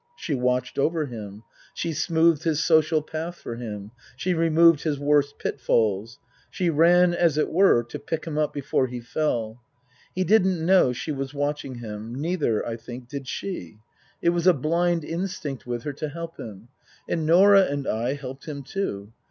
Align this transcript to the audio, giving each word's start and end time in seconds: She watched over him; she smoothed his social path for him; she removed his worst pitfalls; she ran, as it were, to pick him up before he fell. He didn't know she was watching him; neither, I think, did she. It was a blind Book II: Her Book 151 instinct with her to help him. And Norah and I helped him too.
She 0.15 0.33
watched 0.33 0.79
over 0.79 1.05
him; 1.05 1.43
she 1.75 1.93
smoothed 1.93 2.41
his 2.43 2.63
social 2.63 3.03
path 3.03 3.35
for 3.35 3.57
him; 3.57 3.91
she 4.15 4.33
removed 4.33 4.81
his 4.81 4.97
worst 4.97 5.37
pitfalls; 5.37 6.17
she 6.49 6.71
ran, 6.71 7.13
as 7.13 7.37
it 7.37 7.51
were, 7.51 7.83
to 7.83 7.99
pick 7.99 8.25
him 8.25 8.35
up 8.35 8.51
before 8.51 8.87
he 8.87 8.99
fell. 8.99 9.61
He 10.15 10.23
didn't 10.23 10.65
know 10.65 10.91
she 10.91 11.11
was 11.11 11.35
watching 11.35 11.75
him; 11.75 12.15
neither, 12.19 12.65
I 12.65 12.77
think, 12.77 13.09
did 13.09 13.27
she. 13.27 13.77
It 14.23 14.29
was 14.29 14.47
a 14.47 14.55
blind 14.55 15.01
Book 15.01 15.09
II: 15.11 15.13
Her 15.13 15.17
Book 15.19 15.65
151 15.67 15.67
instinct 15.67 15.67
with 15.67 15.83
her 15.83 15.93
to 15.93 16.09
help 16.11 16.37
him. 16.37 16.69
And 17.07 17.27
Norah 17.27 17.65
and 17.71 17.85
I 17.87 18.13
helped 18.13 18.45
him 18.47 18.63
too. 18.63 19.13